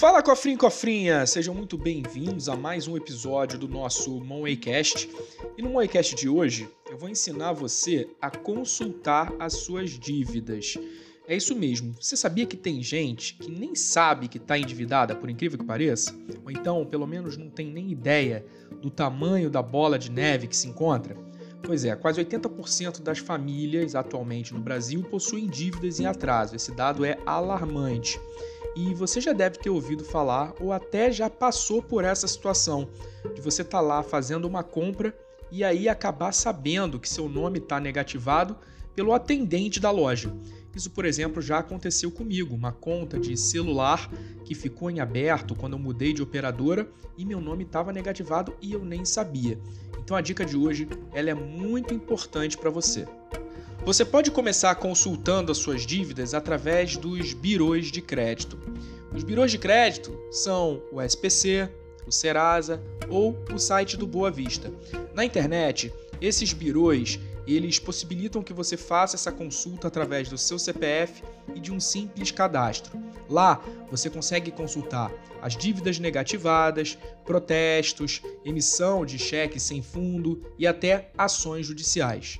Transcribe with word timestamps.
Fala 0.00 0.22
cofrinho 0.22 0.56
cofrinha, 0.56 1.26
sejam 1.26 1.54
muito 1.54 1.76
bem-vindos 1.76 2.48
a 2.48 2.56
mais 2.56 2.88
um 2.88 2.96
episódio 2.96 3.58
do 3.58 3.68
nosso 3.68 4.18
Monwaycast. 4.24 5.10
E 5.58 5.60
no 5.60 5.68
Monwaycast 5.68 6.14
de 6.14 6.26
hoje, 6.26 6.66
eu 6.90 6.96
vou 6.96 7.10
ensinar 7.10 7.52
você 7.52 8.08
a 8.18 8.30
consultar 8.30 9.30
as 9.38 9.52
suas 9.52 9.90
dívidas. 9.90 10.78
É 11.28 11.36
isso 11.36 11.54
mesmo. 11.54 11.94
Você 12.00 12.16
sabia 12.16 12.46
que 12.46 12.56
tem 12.56 12.82
gente 12.82 13.34
que 13.34 13.50
nem 13.50 13.74
sabe 13.74 14.26
que 14.26 14.38
está 14.38 14.56
endividada, 14.56 15.14
por 15.14 15.28
incrível 15.28 15.58
que 15.58 15.66
pareça? 15.66 16.18
Ou 16.42 16.50
então, 16.50 16.86
pelo 16.86 17.06
menos, 17.06 17.36
não 17.36 17.50
tem 17.50 17.70
nem 17.70 17.92
ideia 17.92 18.42
do 18.80 18.88
tamanho 18.88 19.50
da 19.50 19.60
bola 19.60 19.98
de 19.98 20.10
neve 20.10 20.46
que 20.46 20.56
se 20.56 20.66
encontra? 20.66 21.14
Pois 21.62 21.84
é, 21.84 21.94
quase 21.94 22.24
80% 22.24 23.02
das 23.02 23.18
famílias 23.18 23.94
atualmente 23.94 24.54
no 24.54 24.60
Brasil 24.60 25.02
possuem 25.02 25.46
dívidas 25.46 26.00
em 26.00 26.06
atraso. 26.06 26.56
Esse 26.56 26.72
dado 26.72 27.04
é 27.04 27.18
alarmante. 27.26 28.18
E 28.76 28.94
você 28.94 29.20
já 29.20 29.32
deve 29.32 29.58
ter 29.58 29.70
ouvido 29.70 30.04
falar 30.04 30.54
ou 30.60 30.72
até 30.72 31.10
já 31.10 31.28
passou 31.28 31.82
por 31.82 32.04
essa 32.04 32.28
situação 32.28 32.88
de 33.34 33.40
você 33.40 33.62
estar 33.62 33.78
tá 33.78 33.82
lá 33.82 34.02
fazendo 34.02 34.46
uma 34.46 34.62
compra 34.62 35.16
e 35.50 35.64
aí 35.64 35.88
acabar 35.88 36.32
sabendo 36.32 36.98
que 37.00 37.08
seu 37.08 37.28
nome 37.28 37.58
está 37.58 37.80
negativado 37.80 38.56
pelo 38.94 39.12
atendente 39.12 39.80
da 39.80 39.90
loja. 39.90 40.32
Isso, 40.74 40.90
por 40.90 41.04
exemplo, 41.04 41.42
já 41.42 41.58
aconteceu 41.58 42.12
comigo, 42.12 42.54
uma 42.54 42.70
conta 42.70 43.18
de 43.18 43.36
celular 43.36 44.08
que 44.44 44.54
ficou 44.54 44.88
em 44.88 45.00
aberto 45.00 45.54
quando 45.54 45.72
eu 45.72 45.78
mudei 45.78 46.12
de 46.12 46.22
operadora 46.22 46.88
e 47.18 47.24
meu 47.24 47.40
nome 47.40 47.64
estava 47.64 47.92
negativado 47.92 48.54
e 48.60 48.72
eu 48.72 48.84
nem 48.84 49.04
sabia. 49.04 49.58
Então 49.98 50.16
a 50.16 50.20
dica 50.20 50.44
de 50.44 50.56
hoje 50.56 50.88
ela 51.12 51.30
é 51.30 51.34
muito 51.34 51.92
importante 51.92 52.56
para 52.56 52.70
você. 52.70 53.06
Você 53.84 54.04
pode 54.04 54.30
começar 54.30 54.74
consultando 54.74 55.50
as 55.50 55.58
suas 55.58 55.86
dívidas 55.86 56.34
através 56.34 56.96
dos 56.98 57.32
birôs 57.32 57.90
de 57.90 58.02
crédito. 58.02 58.58
Os 59.10 59.24
birôs 59.24 59.50
de 59.50 59.58
crédito 59.58 60.12
são 60.30 60.82
o 60.92 61.00
SPC, 61.00 61.68
o 62.06 62.12
Serasa 62.12 62.82
ou 63.08 63.42
o 63.52 63.58
site 63.58 63.96
do 63.96 64.06
Boa 64.06 64.30
Vista. 64.30 64.70
Na 65.14 65.24
internet, 65.24 65.92
esses 66.20 66.52
birôs 66.52 67.18
eles 67.46 67.78
possibilitam 67.78 68.42
que 68.42 68.52
você 68.52 68.76
faça 68.76 69.16
essa 69.16 69.32
consulta 69.32 69.88
através 69.88 70.28
do 70.28 70.36
seu 70.36 70.58
CPF 70.58 71.24
e 71.54 71.58
de 71.58 71.72
um 71.72 71.80
simples 71.80 72.30
cadastro. 72.30 73.00
Lá, 73.28 73.64
você 73.90 74.10
consegue 74.10 74.50
consultar 74.50 75.10
as 75.40 75.56
dívidas 75.56 75.98
negativadas, 75.98 76.98
protestos, 77.24 78.20
emissão 78.44 79.06
de 79.06 79.18
cheques 79.18 79.62
sem 79.62 79.82
fundo 79.82 80.42
e 80.58 80.66
até 80.66 81.10
ações 81.16 81.66
judiciais. 81.66 82.38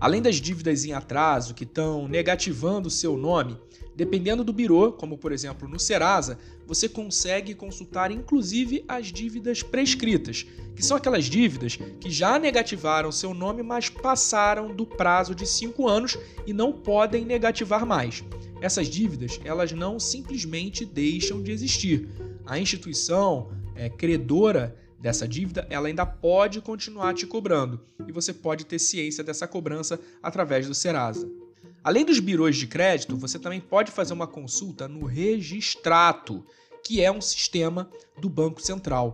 Além 0.00 0.22
das 0.22 0.36
dívidas 0.36 0.86
em 0.86 0.92
atraso 0.92 1.52
que 1.52 1.64
estão 1.64 2.08
negativando 2.08 2.88
o 2.88 2.90
seu 2.90 3.18
nome, 3.18 3.58
dependendo 3.94 4.42
do 4.42 4.50
birô, 4.50 4.92
como 4.92 5.18
por 5.18 5.30
exemplo 5.30 5.68
no 5.68 5.78
Serasa, 5.78 6.38
você 6.66 6.88
consegue 6.88 7.54
consultar 7.54 8.10
inclusive 8.10 8.82
as 8.88 9.08
dívidas 9.08 9.62
prescritas, 9.62 10.46
que 10.74 10.82
são 10.82 10.96
aquelas 10.96 11.26
dívidas 11.26 11.76
que 12.00 12.10
já 12.10 12.38
negativaram 12.38 13.12
seu 13.12 13.34
nome, 13.34 13.62
mas 13.62 13.90
passaram 13.90 14.74
do 14.74 14.86
prazo 14.86 15.34
de 15.34 15.46
5 15.46 15.86
anos 15.86 16.16
e 16.46 16.54
não 16.54 16.72
podem 16.72 17.26
negativar 17.26 17.84
mais. 17.84 18.24
Essas 18.62 18.88
dívidas, 18.88 19.38
elas 19.44 19.72
não 19.72 20.00
simplesmente 20.00 20.86
deixam 20.86 21.42
de 21.42 21.50
existir. 21.50 22.08
A 22.46 22.58
instituição 22.58 23.50
é, 23.74 23.90
credora 23.90 24.74
dessa 25.00 25.26
dívida, 25.26 25.66
ela 25.70 25.88
ainda 25.88 26.04
pode 26.04 26.60
continuar 26.60 27.14
te 27.14 27.26
cobrando 27.26 27.80
e 28.06 28.12
você 28.12 28.32
pode 28.32 28.66
ter 28.66 28.78
ciência 28.78 29.24
dessa 29.24 29.48
cobrança 29.48 29.98
através 30.22 30.66
do 30.66 30.74
Serasa. 30.74 31.28
Além 31.82 32.04
dos 32.04 32.20
birôs 32.20 32.56
de 32.56 32.66
crédito, 32.66 33.16
você 33.16 33.38
também 33.38 33.60
pode 33.60 33.90
fazer 33.90 34.12
uma 34.12 34.26
consulta 34.26 34.86
no 34.86 35.06
Registrato, 35.06 36.44
que 36.84 37.00
é 37.00 37.10
um 37.10 37.20
sistema 37.20 37.88
do 38.18 38.28
Banco 38.28 38.60
Central. 38.60 39.12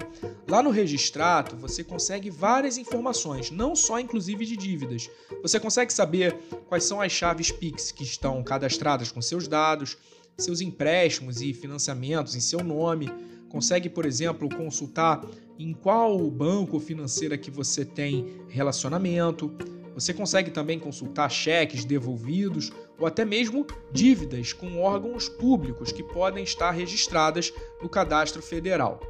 Lá 0.48 0.62
no 0.62 0.70
Registrato, 0.70 1.56
você 1.56 1.84
consegue 1.84 2.28
várias 2.28 2.76
informações, 2.76 3.52
não 3.52 3.76
só 3.76 4.00
inclusive 4.00 4.44
de 4.44 4.56
dívidas. 4.56 5.08
Você 5.42 5.60
consegue 5.60 5.92
saber 5.92 6.36
quais 6.68 6.82
são 6.82 7.00
as 7.00 7.12
chaves 7.12 7.52
Pix 7.52 7.92
que 7.92 8.02
estão 8.02 8.42
cadastradas 8.42 9.12
com 9.12 9.22
seus 9.22 9.46
dados, 9.46 9.96
seus 10.36 10.60
empréstimos 10.60 11.40
e 11.40 11.54
financiamentos 11.54 12.34
em 12.34 12.40
seu 12.40 12.62
nome, 12.64 13.12
consegue, 13.48 13.88
por 13.88 14.04
exemplo, 14.04 14.48
consultar 14.48 15.24
em 15.58 15.72
qual 15.72 16.18
banco 16.30 16.78
financeira 16.78 17.38
que 17.38 17.50
você 17.50 17.84
tem 17.84 18.40
relacionamento. 18.48 19.50
Você 19.94 20.12
consegue 20.12 20.50
também 20.50 20.78
consultar 20.78 21.30
cheques 21.30 21.84
devolvidos 21.84 22.70
ou 22.98 23.06
até 23.06 23.24
mesmo 23.24 23.66
dívidas 23.90 24.52
com 24.52 24.80
órgãos 24.80 25.28
públicos 25.28 25.90
que 25.90 26.02
podem 26.02 26.44
estar 26.44 26.70
registradas 26.70 27.52
no 27.82 27.88
cadastro 27.88 28.42
federal. 28.42 29.00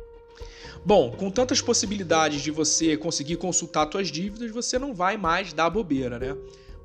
Bom, 0.84 1.10
com 1.10 1.28
tantas 1.32 1.60
possibilidades 1.60 2.42
de 2.42 2.52
você 2.52 2.96
conseguir 2.96 3.36
consultar 3.36 3.90
suas 3.90 4.06
dívidas, 4.06 4.52
você 4.52 4.78
não 4.78 4.94
vai 4.94 5.16
mais 5.16 5.52
dar 5.52 5.68
bobeira, 5.68 6.16
né? 6.16 6.36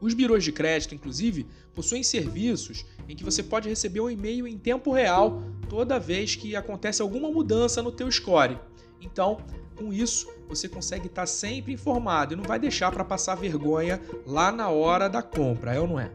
Os 0.01 0.16
birôs 0.16 0.44
de 0.44 0.51
crédito, 0.51 0.95
inclusive, 0.95 1.45
possuem 1.75 2.01
serviços 2.01 2.84
em 3.07 3.16
que 3.16 3.23
você 3.23 3.44
pode 3.44 3.69
receber 3.69 4.01
um 4.01 4.09
e-mail 4.09 4.47
em 4.47 4.57
tempo 4.57 4.91
real 4.91 5.44
toda 5.69 6.00
vez 6.00 6.35
que 6.35 6.56
acontece 6.56 7.01
alguma 7.01 7.29
mudança 7.29 7.84
no 7.84 7.91
teu 7.91 8.12
score. 8.12 8.57
Então, 9.00 9.38
com 9.75 9.94
isso, 9.94 10.28
você 10.50 10.67
consegue 10.67 11.07
estar 11.07 11.25
sempre 11.28 11.73
informado 11.73 12.34
e 12.34 12.38
não 12.38 12.44
vai 12.44 12.59
deixar 12.59 12.91
para 12.91 13.06
passar 13.06 13.35
vergonha 13.35 14.01
lá 14.25 14.51
na 14.51 14.69
hora 14.69 15.07
da 15.07 15.22
compra, 15.22 15.73
é 15.73 15.79
ou 15.79 15.88
não 15.88 16.00
é? 16.00 16.12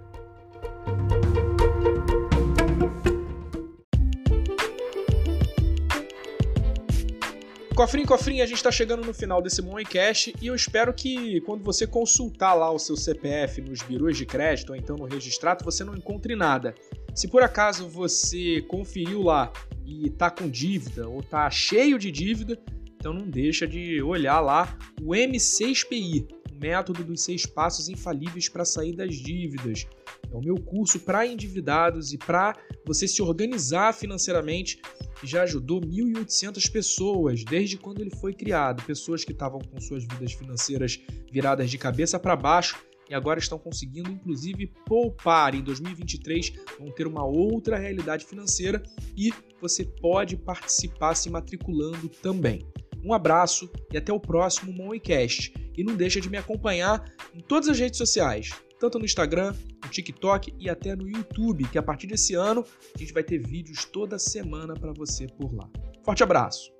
Cofrinho, 7.76 8.06
cofrinho, 8.06 8.42
a 8.42 8.46
gente 8.46 8.56
está 8.56 8.72
chegando 8.72 9.04
no 9.04 9.12
final 9.12 9.42
desse 9.42 9.60
Moncast 9.60 10.34
e 10.40 10.46
eu 10.46 10.54
espero 10.54 10.94
que 10.94 11.42
quando 11.42 11.62
você 11.62 11.86
consultar 11.86 12.54
lá 12.54 12.70
o 12.70 12.78
seu 12.78 12.96
CPF 12.96 13.60
nos 13.60 13.82
birôs 13.82 14.16
de 14.16 14.24
crédito 14.24 14.70
ou 14.70 14.76
então 14.76 14.96
no 14.96 15.04
registrato, 15.04 15.62
você 15.62 15.84
não 15.84 15.94
encontre 15.94 16.34
nada. 16.34 16.74
Se 17.14 17.28
por 17.28 17.42
acaso 17.42 17.86
você 17.86 18.62
conferiu 18.62 19.20
lá 19.20 19.52
e 19.84 20.08
tá 20.08 20.30
com 20.30 20.48
dívida 20.48 21.06
ou 21.06 21.22
tá 21.22 21.50
cheio 21.50 21.98
de 21.98 22.10
dívida, 22.10 22.58
então 22.96 23.12
não 23.12 23.28
deixa 23.28 23.66
de 23.66 24.00
olhar 24.00 24.40
lá 24.40 24.74
o 25.02 25.10
M6PI, 25.10 26.26
o 26.50 26.58
método 26.58 27.04
dos 27.04 27.20
seis 27.20 27.44
passos 27.44 27.90
infalíveis 27.90 28.48
para 28.48 28.64
sair 28.64 28.96
das 28.96 29.14
dívidas. 29.16 29.86
É 30.32 30.36
o 30.36 30.40
meu 30.40 30.56
curso 30.56 31.00
para 31.00 31.26
endividados 31.26 32.12
e 32.12 32.18
para 32.18 32.56
você 32.84 33.06
se 33.06 33.22
organizar 33.22 33.92
financeiramente 33.92 34.80
já 35.22 35.42
ajudou 35.42 35.80
1.800 35.80 36.70
pessoas 36.70 37.44
desde 37.44 37.76
quando 37.78 38.00
ele 38.00 38.10
foi 38.10 38.34
criado. 38.34 38.82
Pessoas 38.84 39.24
que 39.24 39.32
estavam 39.32 39.60
com 39.60 39.80
suas 39.80 40.04
vidas 40.04 40.32
financeiras 40.32 41.00
viradas 41.32 41.70
de 41.70 41.78
cabeça 41.78 42.18
para 42.18 42.36
baixo 42.36 42.76
e 43.08 43.14
agora 43.14 43.38
estão 43.38 43.58
conseguindo, 43.58 44.10
inclusive, 44.10 44.72
poupar. 44.84 45.54
Em 45.54 45.62
2023 45.62 46.52
vão 46.78 46.90
ter 46.90 47.06
uma 47.06 47.24
outra 47.24 47.78
realidade 47.78 48.24
financeira 48.24 48.82
e 49.16 49.32
você 49.60 49.84
pode 49.84 50.36
participar 50.36 51.14
se 51.14 51.30
matriculando 51.30 52.08
também. 52.08 52.66
Um 53.04 53.12
abraço 53.12 53.70
e 53.92 53.96
até 53.96 54.12
o 54.12 54.18
próximo 54.18 54.72
Moneycast. 54.72 55.54
E 55.76 55.84
não 55.84 55.94
deixa 55.94 56.20
de 56.20 56.28
me 56.28 56.36
acompanhar 56.36 57.04
em 57.32 57.40
todas 57.40 57.68
as 57.68 57.78
redes 57.78 57.98
sociais 57.98 58.50
tanto 58.78 58.98
no 58.98 59.04
Instagram, 59.04 59.54
no 59.86 59.90
TikTok 59.92 60.54
e 60.58 60.68
até 60.68 60.94
no 60.94 61.08
YouTube, 61.08 61.66
que 61.68 61.78
a 61.78 61.82
partir 61.82 62.06
desse 62.06 62.34
ano 62.34 62.64
a 62.94 62.98
gente 62.98 63.12
vai 63.12 63.22
ter 63.22 63.38
vídeos 63.38 63.84
toda 63.84 64.18
semana 64.18 64.74
para 64.74 64.92
você 64.92 65.26
por 65.26 65.54
lá. 65.54 65.68
Forte 66.04 66.22
abraço! 66.22 66.72